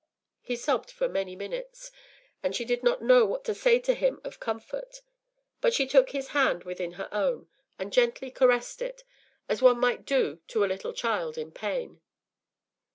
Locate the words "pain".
11.51-12.01